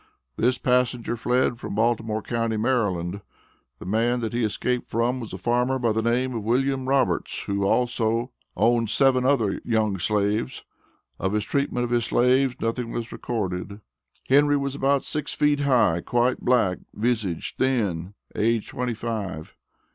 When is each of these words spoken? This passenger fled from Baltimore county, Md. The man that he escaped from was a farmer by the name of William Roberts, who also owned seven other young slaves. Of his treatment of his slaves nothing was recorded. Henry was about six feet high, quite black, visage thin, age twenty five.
This 0.35 0.57
passenger 0.57 1.15
fled 1.15 1.59
from 1.59 1.75
Baltimore 1.75 2.23
county, 2.23 2.57
Md. 2.57 3.21
The 3.77 3.85
man 3.85 4.19
that 4.21 4.33
he 4.33 4.43
escaped 4.43 4.89
from 4.89 5.19
was 5.19 5.31
a 5.31 5.37
farmer 5.37 5.77
by 5.77 5.91
the 5.91 6.01
name 6.01 6.33
of 6.33 6.43
William 6.43 6.89
Roberts, 6.89 7.43
who 7.43 7.67
also 7.67 8.31
owned 8.57 8.89
seven 8.89 9.27
other 9.27 9.61
young 9.63 9.99
slaves. 9.99 10.63
Of 11.19 11.33
his 11.33 11.43
treatment 11.43 11.83
of 11.83 11.91
his 11.91 12.05
slaves 12.05 12.55
nothing 12.59 12.89
was 12.91 13.11
recorded. 13.11 13.79
Henry 14.27 14.57
was 14.57 14.73
about 14.73 15.03
six 15.03 15.35
feet 15.35 15.59
high, 15.59 16.01
quite 16.01 16.39
black, 16.41 16.79
visage 16.95 17.53
thin, 17.57 18.15
age 18.33 18.69
twenty 18.69 18.95
five. 18.95 19.55